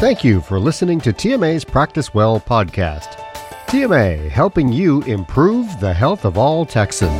[0.00, 3.18] Thank you for listening to TMA's Practice Well podcast.
[3.66, 7.10] TMA, helping you improve the health of all Texans.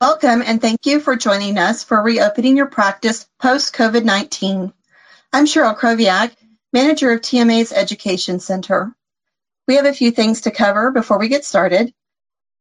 [0.00, 4.72] Welcome and thank you for joining us for reopening your practice post COVID 19.
[5.32, 6.30] I'm Cheryl Kroviak,
[6.72, 8.94] manager of TMA's Education Center.
[9.66, 11.92] We have a few things to cover before we get started.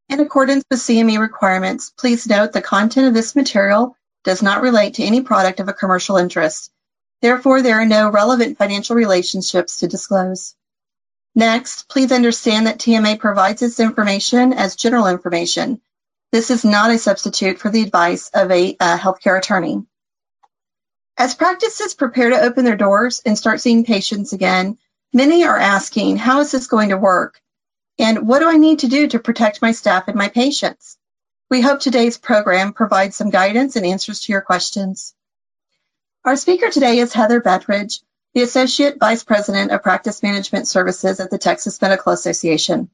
[0.07, 4.95] In accordance with CME requirements, please note the content of this material does not relate
[4.95, 6.71] to any product of a commercial interest.
[7.21, 10.55] Therefore, there are no relevant financial relationships to disclose.
[11.33, 15.81] Next, please understand that TMA provides this information as general information.
[16.31, 19.85] This is not a substitute for the advice of a uh, healthcare attorney.
[21.17, 24.77] As practices prepare to open their doors and start seeing patients again,
[25.13, 27.41] many are asking, how is this going to work?
[27.97, 30.97] And what do I need to do to protect my staff and my patients?
[31.49, 35.13] We hope today's program provides some guidance and answers to your questions.
[36.25, 38.01] Our speaker today is Heather Bettridge,
[38.33, 42.89] the Associate Vice President of Practice Management Services at the Texas Medical Association.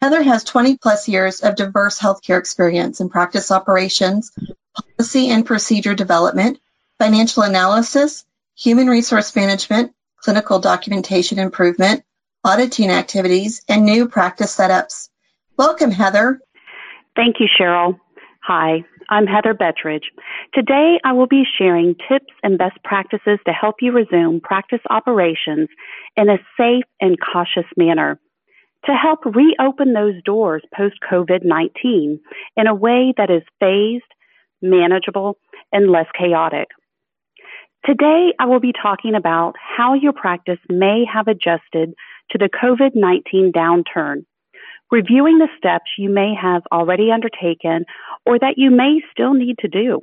[0.00, 4.32] Heather has 20 plus years of diverse healthcare experience in practice operations,
[4.74, 6.58] policy and procedure development,
[6.98, 8.24] financial analysis,
[8.56, 12.02] human resource management, clinical documentation improvement,
[12.44, 15.08] auditing activities, and new practice setups.
[15.56, 16.40] Welcome, Heather.
[17.14, 17.98] Thank you, Cheryl.
[18.42, 20.06] Hi, I'm Heather Bettridge.
[20.52, 25.68] Today I will be sharing tips and best practices to help you resume practice operations
[26.16, 28.18] in a safe and cautious manner
[28.86, 32.20] to help reopen those doors post COVID 19
[32.56, 34.02] in a way that is phased,
[34.60, 35.36] manageable,
[35.72, 36.68] and less chaotic.
[37.84, 41.94] Today, I will be talking about how your practice may have adjusted
[42.30, 44.24] to the COVID 19 downturn
[44.92, 47.84] reviewing the steps you may have already undertaken
[48.26, 50.02] or that you may still need to do.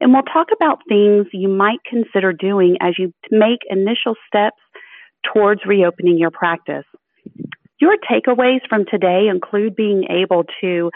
[0.00, 4.62] And we'll talk about things you might consider doing as you make initial steps
[5.34, 6.84] towards reopening your practice.
[7.80, 10.90] Your takeaways from today include being able to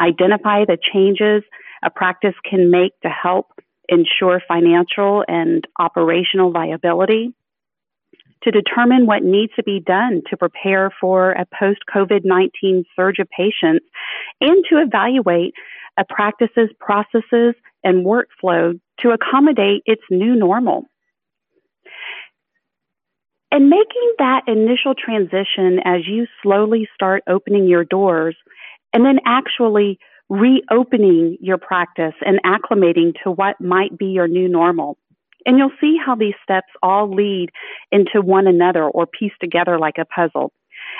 [0.00, 1.42] identify the changes
[1.84, 3.46] a practice can make to help
[3.88, 7.34] ensure financial and operational viability,
[8.42, 13.18] to determine what needs to be done to prepare for a post COVID 19 surge
[13.18, 13.84] of patients
[14.40, 15.54] and to evaluate
[15.98, 17.54] a practice's processes
[17.84, 20.84] and workflow to accommodate its new normal.
[23.50, 28.34] And making that initial transition as you slowly start opening your doors
[28.94, 29.98] and then actually
[30.30, 34.96] reopening your practice and acclimating to what might be your new normal.
[35.46, 37.50] And you'll see how these steps all lead
[37.90, 40.52] into one another or piece together like a puzzle.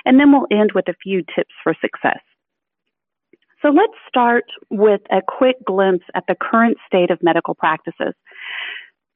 [0.04, 2.20] And then we'll end with a few tips for success.
[3.62, 8.14] So let's start with a quick glimpse at the current state of medical practices.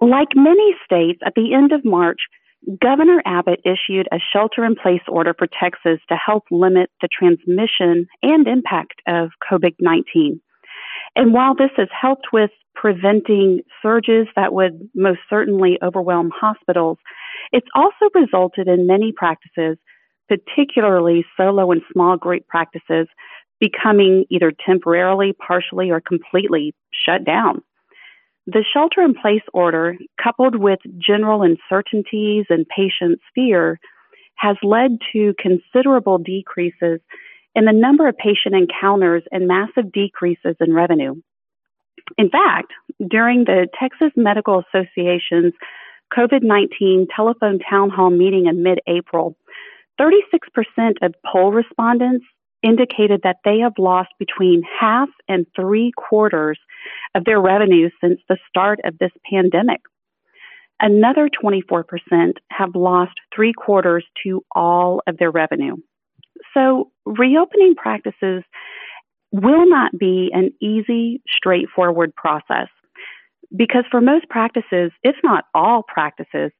[0.00, 2.20] Like many states, at the end of March,
[2.80, 8.06] Governor Abbott issued a shelter in place order for Texas to help limit the transmission
[8.22, 10.40] and impact of COVID 19.
[11.16, 16.98] And while this has helped with preventing surges that would most certainly overwhelm hospitals,
[17.52, 19.78] it's also resulted in many practices,
[20.28, 23.08] particularly solo and small group practices,
[23.60, 27.62] becoming either temporarily, partially, or completely shut down.
[28.46, 33.80] The shelter in place order, coupled with general uncertainties and patients' fear,
[34.36, 37.00] has led to considerable decreases
[37.56, 41.14] in the number of patient encounters and massive decreases in revenue.
[42.18, 42.72] In fact,
[43.10, 45.54] during the Texas Medical Association's
[46.16, 49.36] COVID 19 telephone town hall meeting in mid April,
[49.98, 50.12] 36%
[51.02, 52.24] of poll respondents
[52.62, 56.58] indicated that they have lost between half and three quarters
[57.14, 59.80] of their revenue since the start of this pandemic.
[60.80, 61.84] Another 24%
[62.50, 65.76] have lost three quarters to all of their revenue.
[66.56, 68.42] So, reopening practices
[69.30, 72.68] will not be an easy, straightforward process
[73.54, 76.50] because for most practices, if not all practices,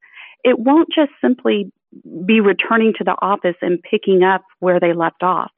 [0.45, 1.73] it won't just simply
[2.25, 5.51] be returning to the office and picking up where they left off,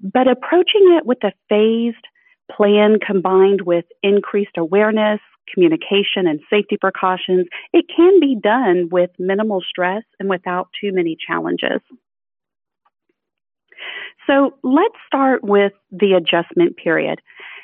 [0.00, 2.04] but approaching it with a phased
[2.50, 5.20] plan combined with increased awareness,
[5.52, 11.16] communication, and safety precautions, it can be done with minimal stress and without too many
[11.26, 11.80] challenges.
[14.26, 17.20] So let's start with the adjustment period.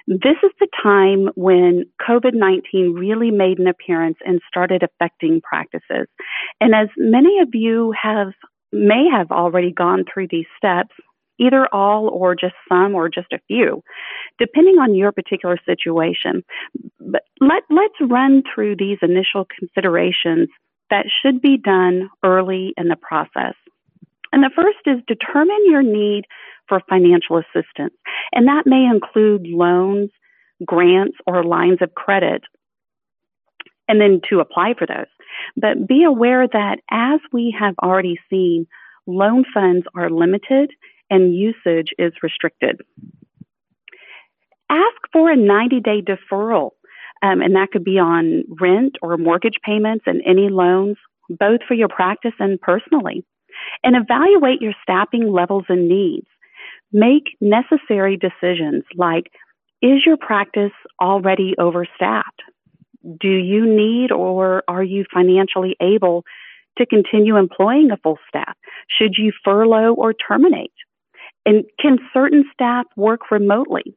[0.06, 6.08] This is the time when COVID 19 really made an appearance and started affecting practices.
[6.60, 8.32] And as many of you have,
[8.72, 10.94] may have already gone through these steps,
[11.38, 13.82] either all or just some or just a few,
[14.38, 16.42] depending on your particular situation.
[16.98, 20.48] But let, let's run through these initial considerations
[20.90, 23.54] that should be done early in the process.
[24.32, 26.24] And the first is determine your need
[26.68, 27.94] for financial assistance.
[28.32, 30.10] And that may include loans,
[30.64, 32.42] grants, or lines of credit,
[33.88, 35.06] and then to apply for those.
[35.56, 38.66] But be aware that as we have already seen,
[39.06, 40.70] loan funds are limited
[41.10, 42.80] and usage is restricted.
[44.70, 46.70] Ask for a 90 day deferral,
[47.22, 50.96] um, and that could be on rent or mortgage payments and any loans,
[51.28, 53.24] both for your practice and personally.
[53.82, 56.26] And evaluate your staffing levels and needs.
[56.92, 59.30] Make necessary decisions like
[59.82, 62.42] is your practice already overstaffed?
[63.20, 66.24] Do you need or are you financially able
[66.78, 68.56] to continue employing a full staff?
[68.88, 70.72] Should you furlough or terminate?
[71.44, 73.96] And can certain staff work remotely?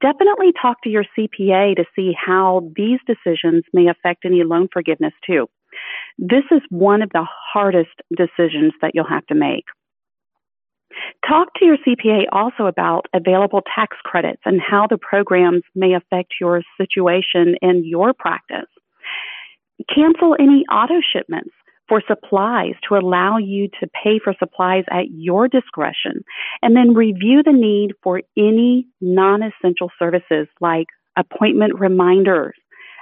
[0.00, 5.12] Definitely talk to your CPA to see how these decisions may affect any loan forgiveness
[5.26, 5.48] too.
[6.18, 9.64] This is one of the hardest decisions that you'll have to make.
[11.28, 16.34] Talk to your CPA also about available tax credits and how the programs may affect
[16.40, 18.68] your situation in your practice.
[19.92, 21.50] Cancel any auto shipments
[21.88, 26.24] for supplies to allow you to pay for supplies at your discretion.
[26.62, 30.86] And then review the need for any non essential services like
[31.16, 32.56] appointment reminders,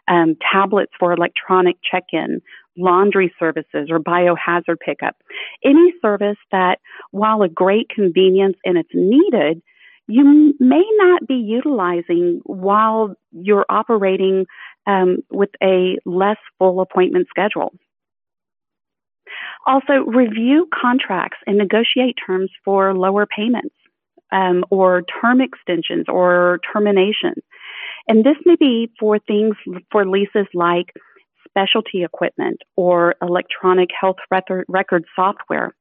[0.08, 2.40] um, tablets for electronic check in,
[2.76, 5.16] laundry services, or biohazard pickup.
[5.64, 6.78] Any service that,
[7.10, 9.62] while a great convenience and it's needed,
[10.08, 14.46] you may not be utilizing while you're operating
[14.86, 17.72] um, with a less full appointment schedule.
[19.66, 23.74] Also, review contracts and negotiate terms for lower payments
[24.32, 27.34] um, or term extensions or termination.
[28.08, 29.56] And this may be for things
[29.90, 30.92] for leases like
[31.48, 34.16] specialty equipment or electronic health
[34.68, 35.74] record software.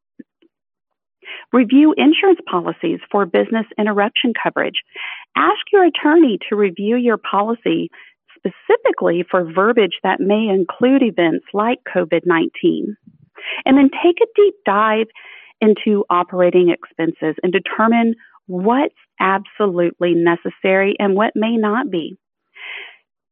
[1.54, 4.82] Review insurance policies for business interruption coverage.
[5.36, 7.90] Ask your attorney to review your policy
[8.36, 12.98] specifically for verbiage that may include events like COVID 19.
[13.66, 15.08] And then take a deep dive
[15.62, 18.16] into operating expenses and determine
[18.51, 22.18] what's absolutely necessary and what may not be.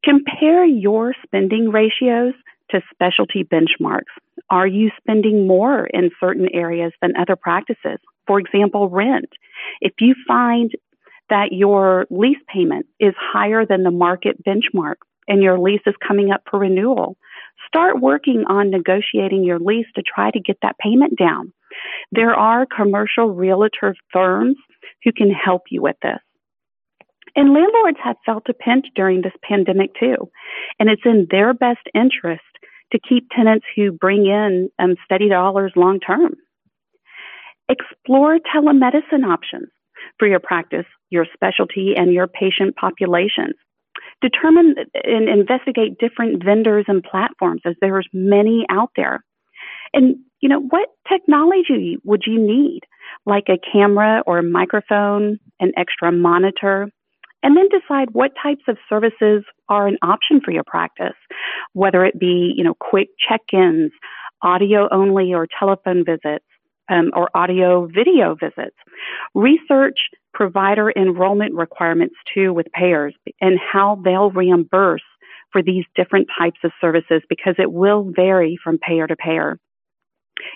[0.03, 2.33] Compare your spending ratios
[2.71, 4.15] to specialty benchmarks.
[4.49, 7.99] Are you spending more in certain areas than other practices?
[8.27, 9.29] For example, rent.
[9.81, 10.71] If you find
[11.29, 14.95] that your lease payment is higher than the market benchmark
[15.27, 17.17] and your lease is coming up for renewal,
[17.67, 21.51] start working on negotiating your lease to try to get that payment down.
[22.11, 24.57] There are commercial realtor firms
[25.03, 26.19] who can help you with this.
[27.35, 30.29] And landlords have felt a pinch during this pandemic too.
[30.79, 32.41] And it's in their best interest
[32.91, 36.35] to keep tenants who bring in um, steady dollars long term.
[37.69, 39.69] Explore telemedicine options
[40.17, 43.55] for your practice, your specialty, and your patient populations
[44.21, 49.23] determine and investigate different vendors and platforms as there's many out there.
[49.93, 52.81] And, you know, what technology would you need?
[53.25, 56.89] Like a camera or a microphone, an extra monitor,
[57.41, 61.15] and then decide what types of services are an option for your practice,
[61.73, 63.91] whether it be, you know, quick check-ins,
[64.41, 66.45] audio only or telephone visits,
[66.89, 68.75] um, or audio video visits.
[69.35, 69.97] Research
[70.33, 75.03] provider enrollment requirements too with payers and how they'll reimburse
[75.51, 79.59] for these different types of services because it will vary from payer to payer.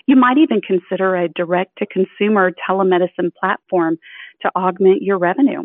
[0.06, 3.98] You might even consider a direct to consumer telemedicine platform
[4.42, 5.62] to augment your revenue.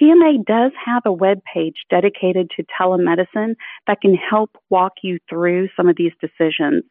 [0.00, 3.54] TMA does have a web page dedicated to telemedicine
[3.86, 6.84] that can help walk you through some of these decisions.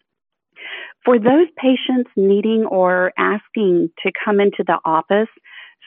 [1.06, 5.30] For those patients needing or asking to come into the office,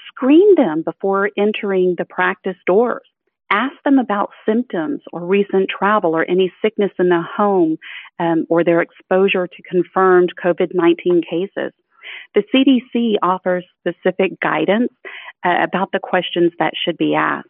[0.08, 3.06] screen them before entering the practice doors.
[3.50, 7.78] Ask them about symptoms or recent travel or any sickness in the home
[8.18, 11.72] um, or their exposure to confirmed COVID 19 cases.
[12.34, 14.92] The CDC offers specific guidance
[15.44, 17.48] uh, about the questions that should be asked.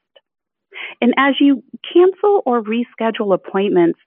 [1.00, 3.98] And as you cancel or reschedule appointments,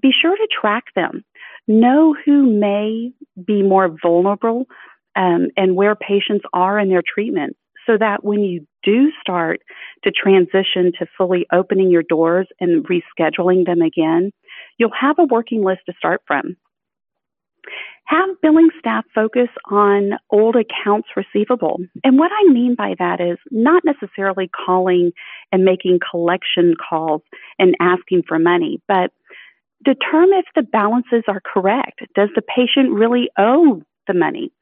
[0.00, 1.24] be sure to track them.
[1.68, 3.12] Know who may
[3.44, 4.66] be more vulnerable
[5.14, 7.56] um, and where patients are in their treatment
[7.86, 9.60] so that when you do start
[10.04, 14.32] to transition to fully opening your doors and rescheduling them again,
[14.78, 16.56] you'll have a working list to start from.
[18.06, 21.78] Have billing staff focus on old accounts receivable.
[22.02, 25.12] And what I mean by that is not necessarily calling
[25.52, 27.22] and making collection calls
[27.58, 29.12] and asking for money, but
[29.84, 32.00] determine if the balances are correct.
[32.14, 34.52] Does the patient really owe the money?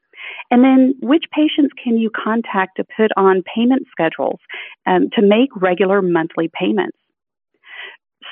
[0.49, 4.39] And then which patients can you contact to put on payment schedules
[4.85, 6.97] um, to make regular monthly payments?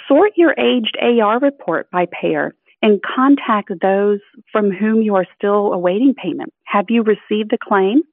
[0.07, 4.19] Sort your aged AR report by payer and contact those
[4.51, 6.53] from whom you are still awaiting payment.
[6.65, 8.03] Have you received the claim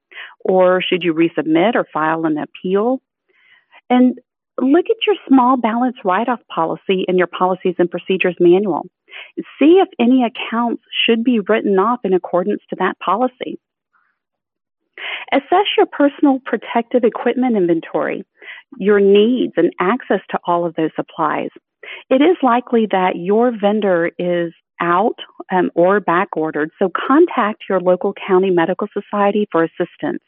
[0.40, 3.00] or should you resubmit or file an appeal?
[3.88, 4.18] And
[4.60, 8.86] look at your small balance write off policy in your policies and procedures manual.
[9.58, 13.58] See if any accounts should be written off in accordance to that policy.
[15.32, 18.24] Assess your personal protective equipment inventory,
[18.78, 21.50] your needs, and access to all of those supplies.
[22.10, 25.16] It is likely that your vendor is out
[25.50, 30.22] um, or back ordered, so contact your local county medical society for assistance.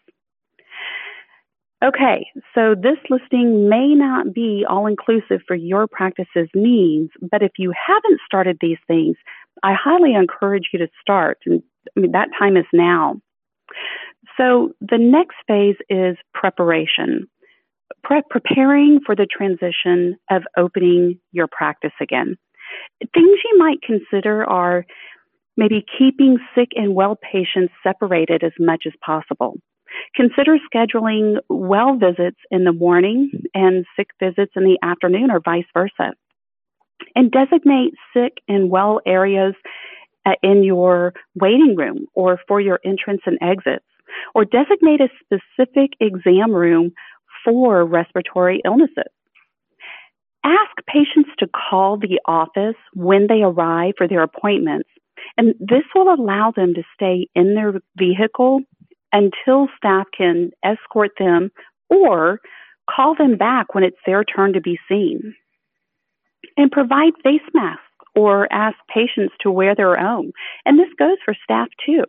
[1.84, 7.52] Okay, so this listing may not be all inclusive for your practice's needs, but if
[7.56, 9.16] you haven't started these things,
[9.62, 11.38] I highly encourage you to start.
[11.46, 11.62] And
[11.96, 13.20] I mean, that time is now.
[14.36, 17.28] So the next phase is preparation,
[18.04, 22.36] Pre- preparing for the transition of opening your practice again.
[23.14, 24.86] Things you might consider are
[25.56, 29.56] maybe keeping sick and well patients separated as much as possible.
[30.14, 35.66] Consider scheduling well visits in the morning and sick visits in the afternoon or vice
[35.74, 36.12] versa.
[37.14, 39.54] And designate sick and well areas
[40.26, 43.84] uh, in your waiting room or for your entrance and exits.
[44.34, 46.92] Or designate a specific exam room
[47.44, 49.12] for respiratory illnesses.
[50.44, 54.88] Ask patients to call the office when they arrive for their appointments,
[55.36, 58.60] and this will allow them to stay in their vehicle
[59.12, 61.50] until staff can escort them
[61.90, 62.40] or
[62.88, 65.34] call them back when it's their turn to be seen.
[66.56, 67.82] And provide face masks
[68.14, 70.32] or ask patients to wear their own.
[70.64, 72.04] And this goes for staff too.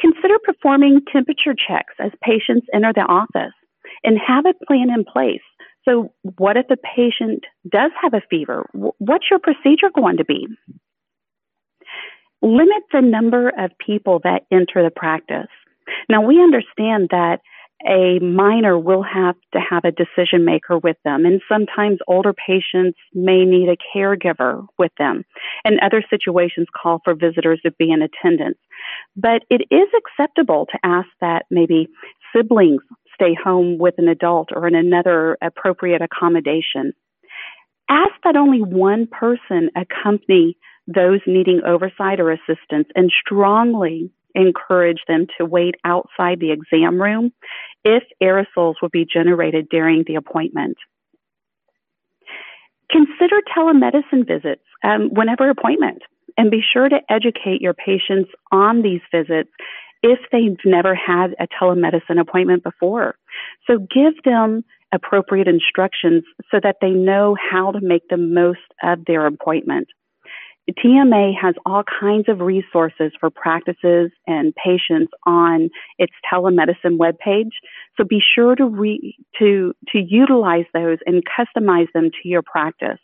[0.00, 3.54] Consider performing temperature checks as patients enter the office
[4.04, 5.42] and have a plan in place.
[5.84, 8.68] So, what if a patient does have a fever?
[8.98, 10.46] What's your procedure going to be?
[12.42, 15.48] limit the number of people that enter the practice.
[16.08, 17.38] Now, we understand that
[17.86, 22.98] a minor will have to have a decision maker with them, and sometimes older patients
[23.14, 25.24] may need a caregiver with them,
[25.64, 28.58] and other situations call for visitors to be in attendance.
[29.16, 31.88] But it is acceptable to ask that maybe
[32.34, 32.82] siblings
[33.14, 36.92] stay home with an adult or in another appropriate accommodation.
[37.88, 40.56] Ask that only one person accompany
[40.86, 47.32] those needing oversight or assistance and strongly encourage them to wait outside the exam room
[47.84, 50.76] if aerosols will be generated during the appointment.
[52.90, 56.02] Consider telemedicine visits um, whenever appointment
[56.36, 59.50] and be sure to educate your patients on these visits
[60.02, 63.16] if they've never had a telemedicine appointment before.
[63.66, 69.04] So give them appropriate instructions so that they know how to make the most of
[69.06, 69.88] their appointment.
[70.74, 77.52] TMA has all kinds of resources for practices and patients on its telemedicine webpage.
[77.96, 82.98] So be sure to re- to to utilize those and customize them to your practice.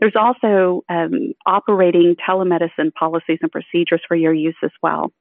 [0.00, 5.12] There's also um, operating telemedicine policies and procedures for your use as well.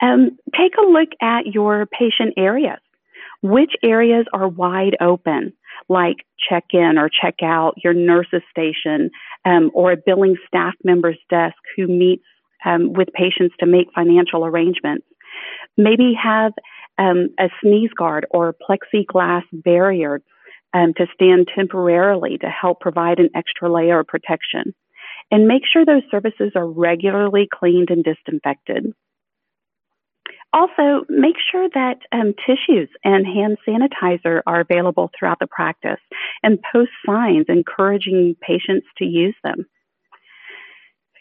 [0.00, 2.78] Um, take a look at your patient areas.
[3.44, 5.52] Which areas are wide open?
[5.88, 9.10] like check in or check out, your nurse's station,
[9.44, 12.24] um, or a billing staff member's desk who meets
[12.64, 15.06] um, with patients to make financial arrangements.
[15.76, 16.52] Maybe have
[16.98, 20.22] um, a sneeze guard or plexiglass barrier
[20.72, 24.74] um, to stand temporarily to help provide an extra layer of protection.
[25.30, 28.92] And make sure those services are regularly cleaned and disinfected.
[30.54, 35.98] Also, make sure that um, tissues and hand sanitizer are available throughout the practice
[36.44, 39.66] and post signs encouraging patients to use them.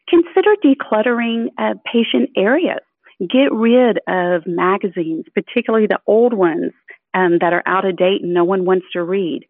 [0.08, 2.82] Consider decluttering uh, patient areas.
[3.20, 6.72] Get rid of magazines, particularly the old ones
[7.16, 9.48] um, that are out of date and no one wants to read.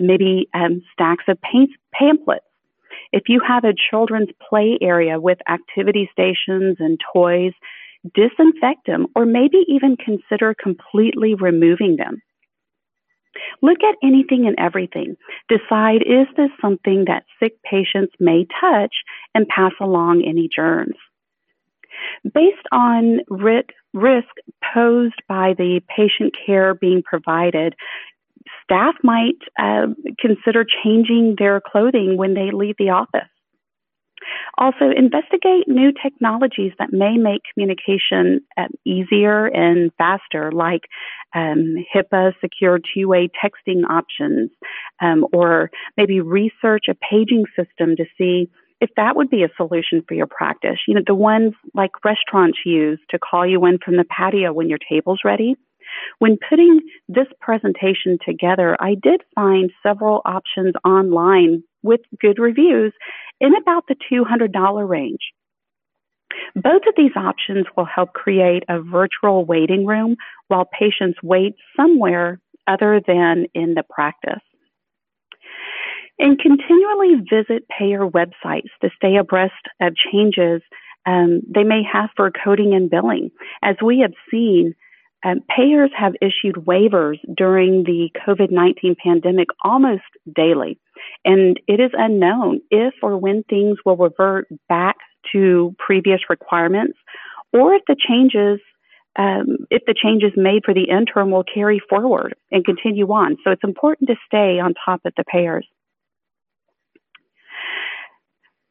[0.00, 1.38] Maybe um, stacks of
[1.92, 2.44] pamphlets.
[3.12, 7.52] If you have a children's play area with activity stations and toys,
[8.14, 12.22] disinfect them, or maybe even consider completely removing them.
[13.62, 15.16] Look at anything and everything.
[15.48, 18.94] Decide is this something that sick patients may touch
[19.34, 20.96] and pass along any germs?
[22.34, 23.20] Based on
[23.92, 24.28] risk
[24.74, 27.74] posed by the patient care being provided,
[28.64, 29.86] staff might uh,
[30.18, 33.28] consider changing their clothing when they leave the office.
[34.58, 40.82] Also, investigate new technologies that may make communication um, easier and faster, like
[41.34, 44.50] um, HIPAA secure two way texting options,
[45.00, 50.02] um, or maybe research a paging system to see if that would be a solution
[50.08, 50.78] for your practice.
[50.88, 54.68] You know, the ones like restaurants use to call you in from the patio when
[54.68, 55.56] your table's ready.
[56.18, 62.92] When putting this presentation together, I did find several options online with good reviews
[63.40, 65.32] in about the $200 range.
[66.54, 70.16] Both of these options will help create a virtual waiting room
[70.48, 74.42] while patients wait somewhere other than in the practice.
[76.18, 80.60] And continually visit payer websites to stay abreast of changes
[81.06, 83.30] um, they may have for coding and billing.
[83.62, 84.74] As we have seen,
[85.24, 90.02] um, payers have issued waivers during the COVID 19 pandemic almost
[90.34, 90.78] daily,
[91.24, 94.96] and it is unknown if or when things will revert back
[95.32, 96.98] to previous requirements
[97.52, 98.60] or if the changes
[99.16, 103.36] um, if the changes made for the interim will carry forward and continue on.
[103.42, 105.66] So it's important to stay on top of the payers.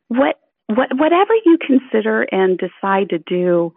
[0.07, 3.73] What, what, whatever you consider and decide to do,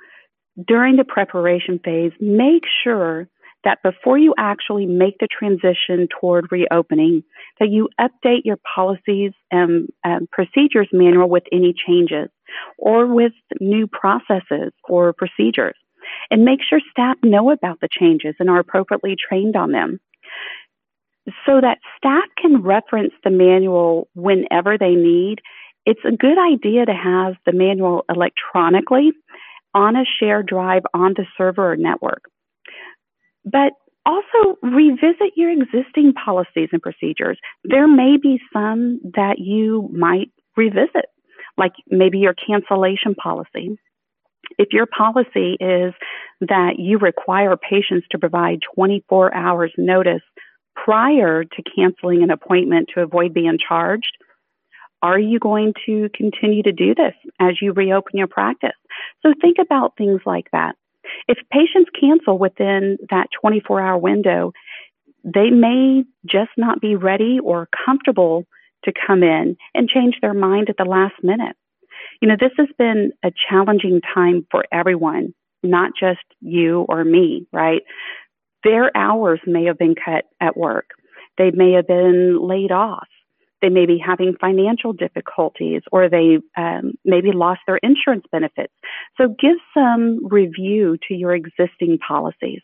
[0.66, 3.28] during the preparation phase, make sure
[3.64, 7.22] that before you actually make the transition toward reopening,
[7.60, 9.88] that you update your policies and,
[10.30, 12.28] procedures manual with any changes
[12.76, 15.76] or with new processes or procedures.
[16.30, 20.00] And make sure staff know about the changes and are appropriately trained on them
[21.46, 25.36] so that staff can reference the manual whenever they need.
[25.86, 29.12] It's a good idea to have the manual electronically
[29.74, 32.24] on a shared drive on the server or network.
[33.44, 33.72] But
[34.04, 37.38] also revisit your existing policies and procedures.
[37.64, 41.06] There may be some that you might revisit,
[41.56, 43.78] like maybe your cancellation policy.
[44.58, 45.94] If your policy is
[46.40, 50.22] that you require patients to provide 24 hours notice
[50.74, 54.16] prior to canceling an appointment to avoid being charged,
[55.02, 58.70] are you going to continue to do this as you reopen your practice?
[59.22, 60.76] So think about things like that.
[61.28, 64.52] If patients cancel within that 24 hour window,
[65.24, 68.44] they may just not be ready or comfortable
[68.84, 71.56] to come in and change their mind at the last minute.
[72.20, 77.46] You know, this has been a challenging time for everyone, not just you or me,
[77.52, 77.82] right?
[78.64, 80.90] Their hours may have been cut at work.
[81.38, 83.08] They may have been laid off.
[83.62, 88.72] They may be having financial difficulties or they um, maybe lost their insurance benefits.
[89.16, 92.60] So give some review to your existing policies.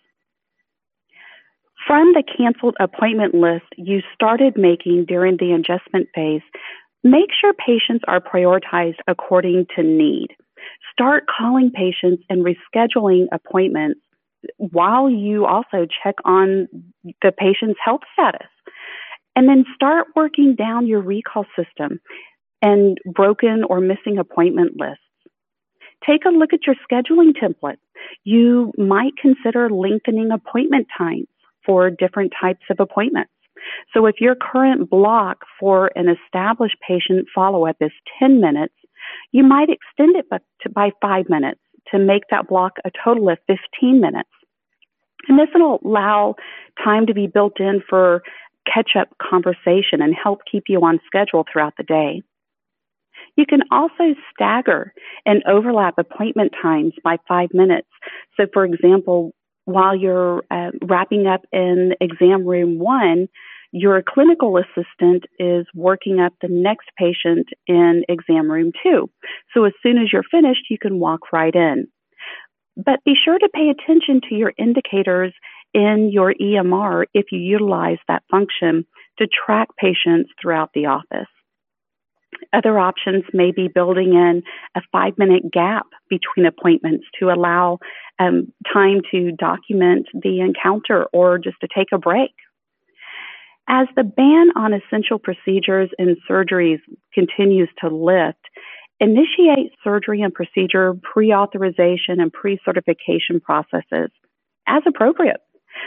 [1.87, 6.43] From the canceled appointment list you started making during the adjustment phase,
[7.05, 10.29] make sure patients are prioritized according to need.
[10.93, 14.01] Start calling patients and rescheduling appointments
[14.57, 16.69] while you also check on
[17.23, 18.49] the patient's health status.
[19.39, 22.01] And then start working down your recall system
[22.61, 24.99] and broken or missing appointment lists.
[26.05, 27.77] Take a look at your scheduling template.
[28.25, 31.29] You might consider lengthening appointment times
[31.65, 33.31] for different types of appointments.
[33.95, 38.75] So if your current block for an established patient follow up is 10 minutes,
[39.31, 40.39] you might extend it by,
[40.75, 41.61] by five minutes
[41.93, 44.31] to make that block a total of 15 minutes.
[45.29, 46.35] And this will allow
[46.83, 48.23] time to be built in for
[48.67, 52.23] catch up conversation and help keep you on schedule throughout the day.
[53.37, 54.93] You can also stagger
[55.25, 57.89] and overlap appointment times by five minutes.
[58.37, 59.33] So, for example,
[59.65, 63.29] while you're uh, wrapping up in exam room one,
[63.71, 69.11] your clinical assistant is working up the next patient in exam room two.
[69.55, 71.87] So, as soon as you're finished, you can walk right in.
[72.77, 75.35] But be sure to pay attention to your indicators
[75.79, 78.85] in your EMR if you utilize that function
[79.19, 81.29] to track patients throughout the office.
[82.53, 84.43] Other options may be building in
[84.75, 87.79] a five minute gap between appointments to allow
[88.19, 92.33] um, time to document the encounter or just to take a break.
[93.69, 96.81] As the ban on essential procedures and surgeries
[97.15, 98.39] continues to lift,
[98.99, 104.11] initiate surgery and procedure pre authorization and pre certification processes
[104.69, 105.41] as appropriate.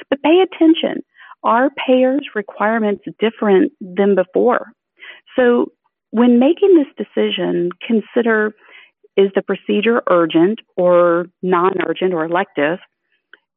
[0.10, 1.04] But pay attention.
[1.44, 4.74] Are payers' requirements different than before?
[5.36, 5.72] So
[6.12, 8.54] when making this decision, consider
[9.18, 12.80] is the procedure urgent or non urgent or elective?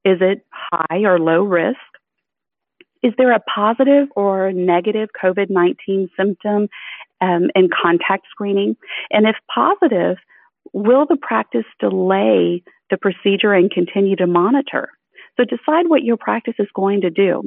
[0.04, 1.78] Is it high or low risk?
[3.02, 6.68] Is there a positive or negative COVID 19 symptom
[7.20, 8.76] um, in contact screening?
[9.10, 10.16] And if positive,
[10.72, 14.88] will the practice delay the procedure and continue to monitor?
[15.36, 17.42] So decide what your practice is going to do.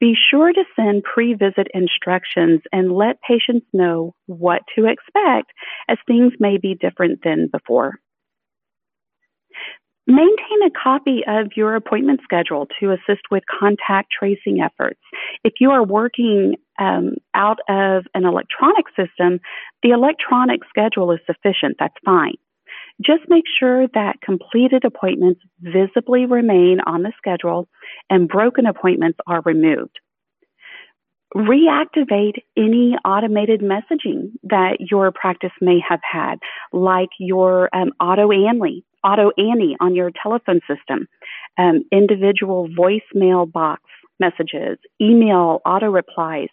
[0.00, 5.52] Be sure to send pre visit instructions and let patients know what to expect
[5.88, 7.94] as things may be different than before.
[10.06, 15.00] Maintain a copy of your appointment schedule to assist with contact tracing efforts.
[15.44, 19.40] If you are working um, out of an electronic system,
[19.82, 21.76] the electronic schedule is sufficient.
[21.78, 22.34] That's fine.
[23.02, 27.68] Just make sure that completed appointments visibly remain on the schedule
[28.08, 29.98] and broken appointments are removed.
[31.34, 36.36] Reactivate any automated messaging that your practice may have had,
[36.72, 41.08] like your um, auto Annie, auto Annie on your telephone system,
[41.58, 43.82] um, individual voicemail box
[44.20, 46.48] messages, email auto replies,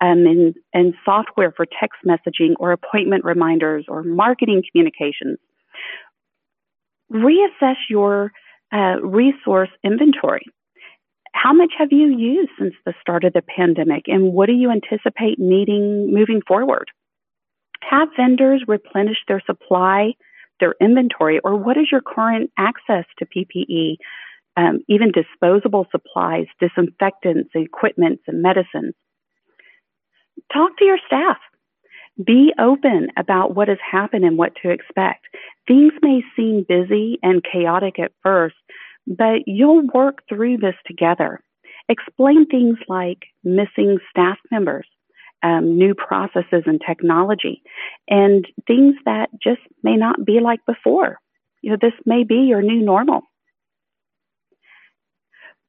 [0.00, 5.36] um, and, and software for text messaging or appointment reminders or marketing communications
[7.12, 8.32] reassess your
[8.72, 10.44] uh, resource inventory.
[11.34, 14.70] How much have you used since the start of the pandemic, and what do you
[14.70, 16.90] anticipate needing moving forward?
[17.80, 20.12] Have vendors replenish their supply,
[20.60, 23.96] their inventory, or what is your current access to PPE,
[24.56, 28.94] um, even disposable supplies, disinfectants, equipments, and medicines?
[30.52, 31.38] Talk to your staff.
[32.22, 35.26] Be open about what has happened and what to expect.
[35.66, 38.56] Things may seem busy and chaotic at first,
[39.06, 41.40] but you'll work through this together.
[41.88, 44.86] Explain things like missing staff members,
[45.42, 47.62] um, new processes and technology,
[48.08, 51.18] and things that just may not be like before.
[51.62, 53.22] You know, this may be your new normal.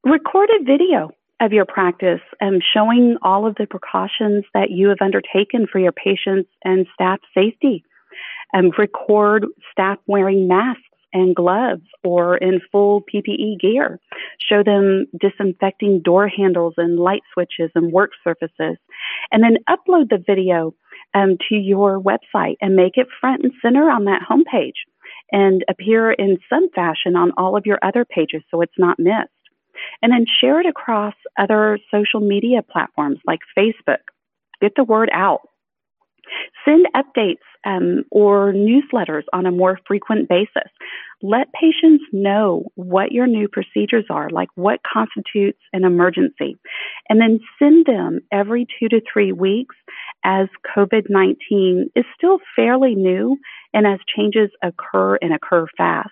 [0.04, 1.12] Record a video
[1.44, 5.92] of your practice, um, showing all of the precautions that you have undertaken for your
[5.92, 7.84] patients and staff safety.
[8.78, 14.00] Record staff wearing masks and gloves or in full PPE gear.
[14.40, 18.78] Show them disinfecting door handles and light switches and work surfaces.
[19.32, 20.74] And then upload the video
[21.14, 24.82] um, to your website and make it front and center on that homepage
[25.32, 29.30] and appear in some fashion on all of your other pages so it's not missed
[30.02, 34.04] and then share it across other social media platforms like Facebook.
[34.62, 35.42] Get the word out.
[36.66, 40.72] Send updates um, or newsletters on a more frequent basis.
[41.22, 46.58] Let patients know what your new procedures are, like what constitutes an emergency,
[47.10, 49.76] and then send them every two to three weeks
[50.26, 53.38] as COVID 19 is still fairly new
[53.74, 56.10] and as changes occur and occur fast.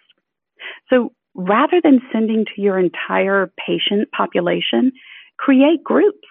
[0.90, 4.92] So rather than sending to your entire patient population,
[5.38, 6.28] create groups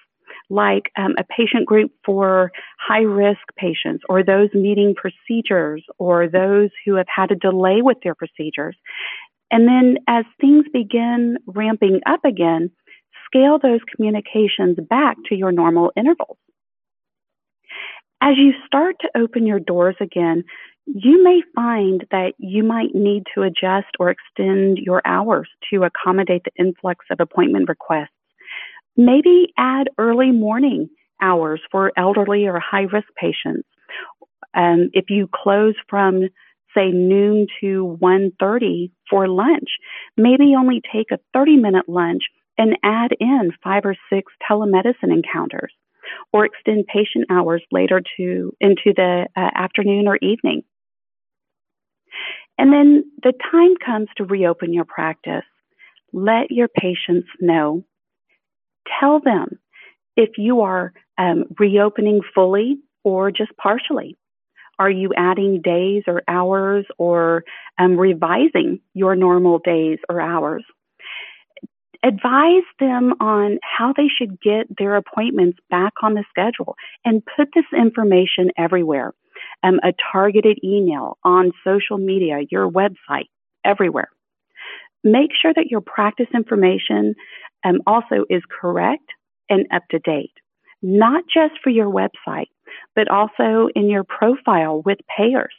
[0.50, 6.70] like um, a patient group for high risk patients or those needing procedures or those
[6.84, 8.76] who have had a delay with their procedures.
[9.50, 12.70] And then as things begin ramping up again,
[13.26, 16.36] scale those communications back to your normal intervals.
[18.20, 20.44] As you start to open your doors again,
[20.94, 26.42] you may find that you might need to adjust or extend your hours to accommodate
[26.44, 28.09] the influx of appointment requests.
[28.96, 30.88] Maybe add early morning
[31.22, 33.68] hours for elderly or high risk patients.
[34.55, 36.22] Um, if you close from
[36.74, 39.68] say noon to 1.30 for lunch,
[40.16, 42.22] maybe only take a 30 minute lunch
[42.59, 45.72] and add in five or six telemedicine encounters
[46.33, 50.62] or extend patient hours later to into the uh, afternoon or evening.
[52.58, 55.44] And then the time comes to reopen your practice.
[56.12, 57.84] Let your patients know.
[59.00, 59.58] Tell them
[60.16, 64.16] if you are um, reopening fully or just partially.
[64.78, 67.44] Are you adding days or hours or
[67.78, 70.64] um, revising your normal days or hours?
[72.02, 77.48] Advise them on how they should get their appointments back on the schedule and put
[77.54, 79.12] this information everywhere
[79.62, 83.28] um, a targeted email on social media, your website,
[83.64, 84.08] everywhere.
[85.02, 87.14] Make sure that your practice information
[87.64, 89.04] um, also is correct
[89.48, 90.32] and up to date,
[90.82, 92.48] not just for your website,
[92.94, 95.54] but also in your profile with payers.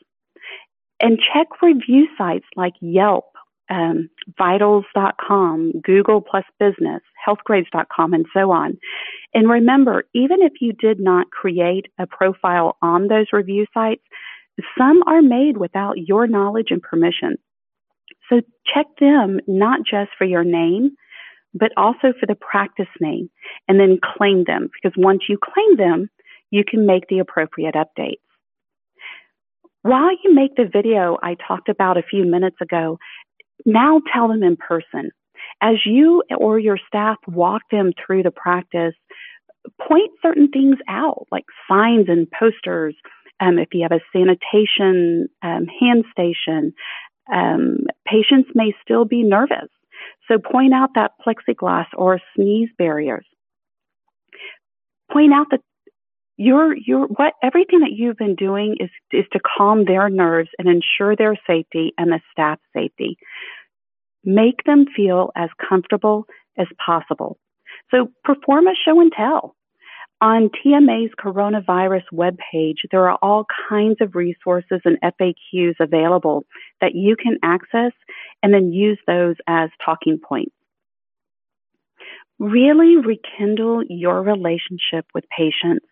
[1.00, 3.26] And check review sites like Yelp
[3.72, 8.78] um, vitals.com, Google plus business, healthgrades.com, and so on.
[9.34, 14.04] And remember, even if you did not create a profile on those review sites,
[14.78, 17.38] Some are made without your knowledge and permission.
[18.30, 18.42] So
[18.74, 20.92] check them not just for your name,
[21.54, 23.30] but also for the practice name
[23.68, 26.10] and then claim them because once you claim them,
[26.52, 28.22] you can make the appropriate updates.
[29.84, 33.00] While you make the video I talked about a few minutes ago,
[33.66, 35.12] now tell them in person.
[35.62, 38.94] As you or your staff walk them through the practice,
[39.88, 42.96] point certain things out, like signs and posters.
[43.40, 46.74] Um, if you have a sanitation um, hand station,
[47.32, 49.70] um, patients may still be nervous.
[50.28, 53.26] So point out that plexiglass or sneeze barriers.
[55.12, 55.62] Point out that
[56.42, 60.68] your your what everything that you've been doing is is to calm their nerves and
[60.68, 63.18] ensure their safety and the staff safety.
[64.24, 66.26] Make them feel as comfortable
[66.58, 67.38] as possible.
[67.92, 69.56] So perform a show and tell.
[70.20, 76.46] On TMA's coronavirus webpage, there are all kinds of resources and FAQs available
[76.80, 77.92] that you can access
[78.42, 80.56] and then use those as talking points.
[82.40, 85.86] Really rekindle your relationship with patients.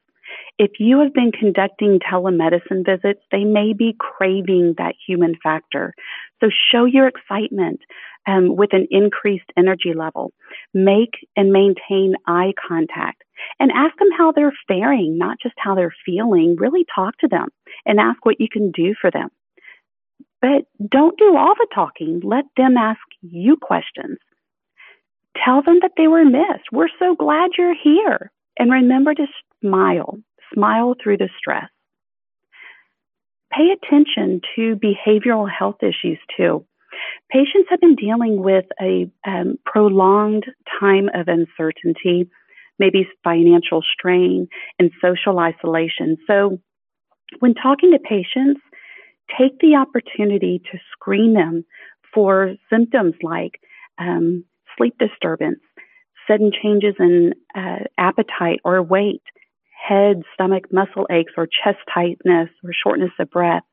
[0.59, 5.93] If you have been conducting telemedicine visits, they may be craving that human factor.
[6.41, 7.79] So show your excitement
[8.27, 10.33] um, with an increased energy level.
[10.73, 13.23] Make and maintain eye contact
[13.61, 16.57] and ask them how they're faring, not just how they're feeling.
[16.57, 17.47] Really talk to them
[17.85, 19.29] and ask what you can do for them.
[20.41, 22.19] But don't do all the talking.
[22.21, 24.17] Let them ask you questions.
[25.45, 26.67] Tell them that they were missed.
[26.73, 28.29] We're so glad you're here.
[28.57, 29.25] And remember to
[29.61, 30.19] smile.
[30.53, 31.69] Smile through the stress.
[33.51, 36.65] Pay attention to behavioral health issues too.
[37.31, 40.45] Patients have been dealing with a um, prolonged
[40.79, 42.29] time of uncertainty,
[42.77, 46.17] maybe financial strain and social isolation.
[46.27, 46.59] So,
[47.39, 48.61] when talking to patients,
[49.37, 51.63] take the opportunity to screen them
[52.13, 53.59] for symptoms like
[53.99, 54.43] um,
[54.77, 55.59] sleep disturbance,
[56.27, 59.21] sudden changes in uh, appetite or weight,
[59.87, 63.63] head, stomach, muscle aches, or chest tightness or shortness of breath.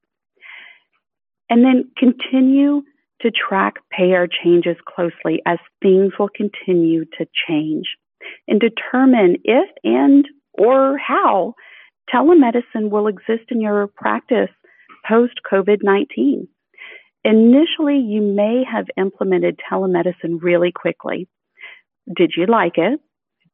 [1.49, 2.83] And then continue
[3.23, 7.87] to track payer changes closely as things will continue to change
[8.49, 11.55] and determine if and or how
[12.13, 14.51] telemedicine will exist in your practice
[15.09, 16.49] post COVID 19.
[17.25, 21.29] Initially, you may have implemented telemedicine really quickly.
[22.15, 23.01] Did you like it?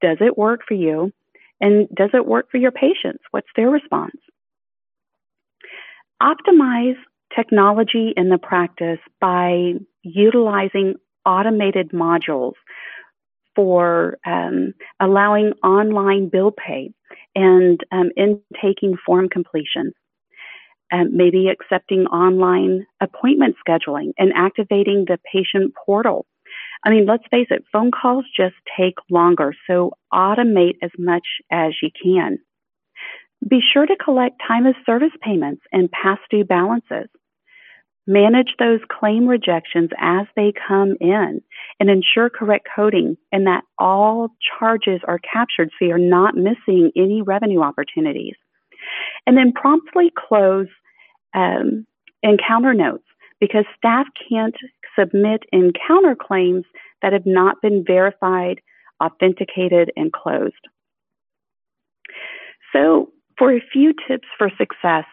[0.03, 1.13] Does it work for you?
[1.63, 3.23] And does it work for your patients?
[3.31, 4.21] What's their response?
[6.21, 6.99] Optimize
[7.35, 12.53] technology in the practice by utilizing automated modules
[13.55, 16.93] for um, allowing online bill pay
[17.35, 19.93] and um, intaking form completion,
[20.93, 26.27] Um, maybe accepting online appointment scheduling and activating the patient portal.
[26.85, 31.75] I mean, let's face it, phone calls just take longer, so automate as much as
[31.81, 32.39] you can.
[33.49, 37.09] Be sure to collect time of service payments and past due balances.
[38.07, 41.41] Manage those claim rejections as they come in
[41.79, 47.23] and ensure correct coding and that all charges are captured so you're not missing any
[47.23, 48.35] revenue opportunities.
[49.25, 50.67] And then promptly close
[51.33, 51.87] um,
[52.25, 53.05] encounter notes
[53.43, 54.55] because staff can't
[54.97, 56.65] submit encounter claims
[57.03, 58.61] that have not been verified,
[59.03, 60.55] authenticated, and closed.
[62.73, 65.07] So, for a few tips for success,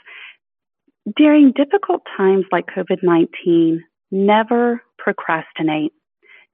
[1.18, 5.94] during difficult times like COVID 19, never procrastinate.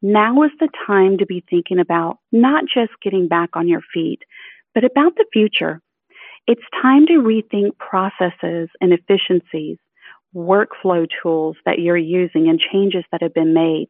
[0.01, 4.19] Now is the time to be thinking about not just getting back on your feet,
[4.73, 5.81] but about the future.
[6.47, 9.77] It's time to rethink processes and efficiencies,
[10.35, 13.87] workflow tools that you're using, and changes that have been made.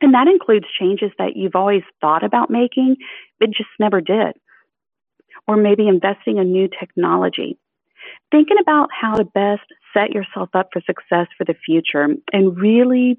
[0.00, 2.96] And that includes changes that you've always thought about making,
[3.38, 4.34] but just never did.
[5.46, 7.58] Or maybe investing in new technology
[8.30, 13.16] thinking about how to best set yourself up for success for the future and really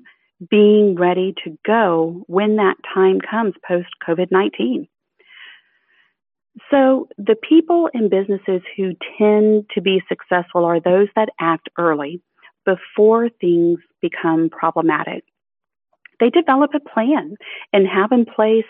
[0.50, 4.88] being ready to go when that time comes post COVID 19.
[6.72, 12.22] So, the people and businesses who tend to be successful are those that act early
[12.66, 15.24] before things become problematic.
[16.20, 17.36] They develop a plan
[17.74, 18.66] and have in place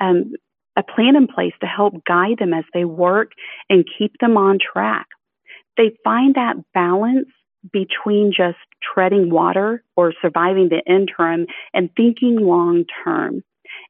[0.00, 0.32] um,
[0.76, 3.32] a plan in place to help guide them as they work
[3.68, 5.06] and keep them on track
[5.76, 7.28] they find that balance
[7.72, 13.42] between just treading water or surviving the interim and thinking long term.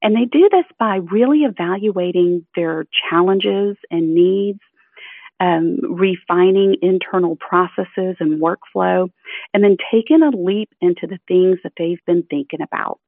[0.03, 4.61] And they do this by really evaluating their challenges and needs,
[5.41, 9.11] um, refining internal processes and workflow,
[9.53, 12.99] and then taking a leap into the things that they've been thinking about.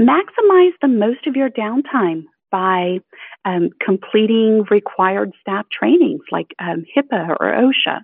[0.00, 3.00] Maximize the most of your downtime by
[3.44, 8.02] um, completing required staff trainings like um, HIPAA or OSHA.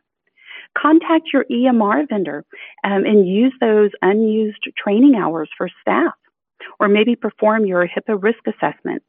[0.77, 2.45] Contact your EMR vendor
[2.83, 6.15] um, and use those unused training hours for staff,
[6.85, 9.03] or maybe perform your HIPAA risk assessment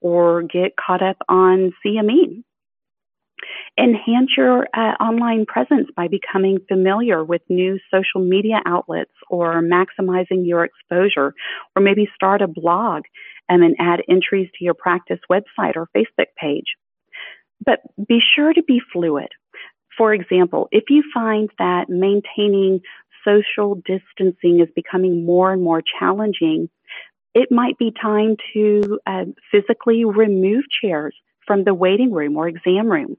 [0.00, 2.42] or get caught up on CME.
[3.78, 10.44] Enhance your uh, online presence by becoming familiar with new social media outlets or maximizing
[10.44, 11.32] your exposure,
[11.76, 13.04] or maybe start a blog
[13.48, 16.74] um, and add entries to your practice website or Facebook page.
[17.64, 19.28] But be sure to be fluid.
[19.96, 22.80] For example, if you find that maintaining
[23.24, 26.68] social distancing is becoming more and more challenging,
[27.34, 31.14] it might be time to uh, physically remove chairs
[31.46, 33.16] from the waiting room or exam room.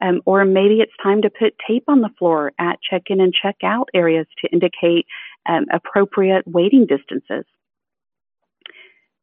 [0.00, 3.32] Um, or maybe it's time to put tape on the floor at check in and
[3.32, 5.06] check out areas to indicate
[5.48, 7.44] um, appropriate waiting distances.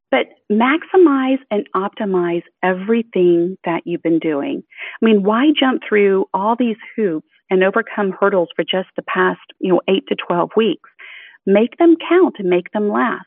[0.10, 4.64] But maximize and optimize everything that you've been doing.
[5.02, 9.42] I mean, why jump through all these hoops and overcome hurdles for just the past,
[9.60, 10.90] you know, eight to 12 weeks?
[11.46, 13.26] Make them count and make them last.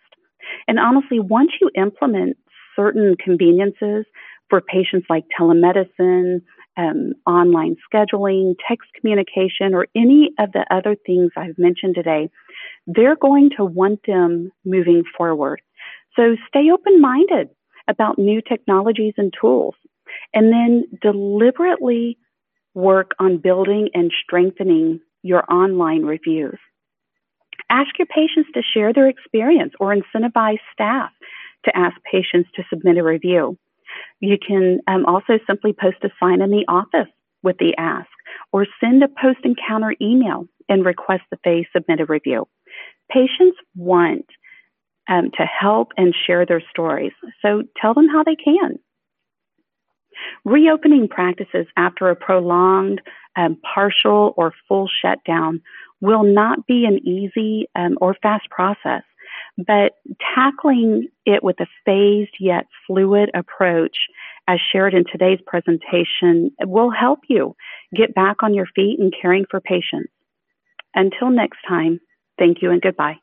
[0.68, 2.36] And honestly, once you implement
[2.74, 4.04] certain conveniences
[4.48, 6.42] for patients like telemedicine,
[6.76, 12.28] um, online scheduling, text communication, or any of the other things I've mentioned today,
[12.86, 15.62] they're going to want them moving forward.
[16.14, 17.48] So stay open minded
[17.88, 19.74] about new technologies and tools,
[20.34, 22.18] and then deliberately
[22.74, 26.58] work on building and strengthening your online reviews.
[27.70, 31.10] Ask your patients to share their experience or incentivize staff
[31.64, 33.58] to ask patients to submit a review.
[34.20, 37.10] You can um, also simply post a sign in the office
[37.42, 38.08] with the ask
[38.52, 42.46] or send a post encounter email and request that they submit a review.
[43.10, 44.26] Patients want
[45.08, 48.78] um, to help and share their stories, so tell them how they can.
[50.44, 53.00] Reopening practices after a prolonged,
[53.36, 55.60] um, partial, or full shutdown
[56.00, 59.02] will not be an easy um, or fast process,
[59.56, 59.92] but
[60.34, 63.96] tackling it with a phased yet fluid approach,
[64.48, 67.56] as shared in today's presentation, will help you
[67.94, 70.12] get back on your feet and caring for patients.
[70.94, 72.00] Until next time,
[72.38, 73.16] thank you and goodbye.